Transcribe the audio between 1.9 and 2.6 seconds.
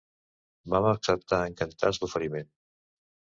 l'oferiment.